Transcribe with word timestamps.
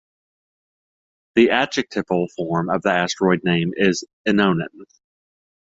The 1.35 1.51
adjectival 1.51 2.27
form 2.35 2.71
of 2.71 2.81
the 2.81 2.89
asteroid 2.89 3.43
name 3.43 3.73
is 3.77 4.03
Inoan. 4.27 4.65